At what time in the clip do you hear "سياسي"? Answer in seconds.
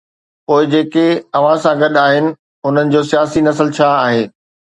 3.11-3.39